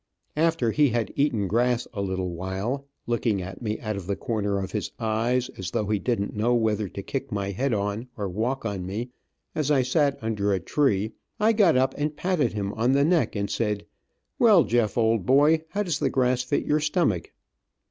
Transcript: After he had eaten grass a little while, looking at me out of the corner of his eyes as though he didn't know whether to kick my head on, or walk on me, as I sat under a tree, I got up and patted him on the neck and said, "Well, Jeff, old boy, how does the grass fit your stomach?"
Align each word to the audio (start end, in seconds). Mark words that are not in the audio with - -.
After 0.35 0.71
he 0.71 0.89
had 0.89 1.13
eaten 1.15 1.47
grass 1.47 1.87
a 1.93 2.01
little 2.01 2.31
while, 2.31 2.87
looking 3.05 3.39
at 3.39 3.61
me 3.61 3.79
out 3.81 3.95
of 3.95 4.07
the 4.07 4.15
corner 4.15 4.57
of 4.57 4.71
his 4.71 4.91
eyes 4.99 5.49
as 5.59 5.69
though 5.69 5.85
he 5.85 5.99
didn't 5.99 6.35
know 6.35 6.55
whether 6.55 6.89
to 6.89 7.03
kick 7.03 7.31
my 7.31 7.51
head 7.51 7.71
on, 7.71 8.07
or 8.17 8.27
walk 8.27 8.65
on 8.65 8.83
me, 8.83 9.11
as 9.53 9.69
I 9.69 9.83
sat 9.83 10.17
under 10.19 10.53
a 10.53 10.59
tree, 10.59 11.11
I 11.39 11.53
got 11.53 11.77
up 11.77 11.93
and 11.99 12.15
patted 12.17 12.53
him 12.53 12.73
on 12.73 12.93
the 12.93 13.05
neck 13.05 13.35
and 13.35 13.47
said, 13.47 13.85
"Well, 14.39 14.63
Jeff, 14.63 14.97
old 14.97 15.27
boy, 15.27 15.65
how 15.69 15.83
does 15.83 15.99
the 15.99 16.09
grass 16.09 16.41
fit 16.41 16.65
your 16.65 16.79
stomach?" 16.79 17.31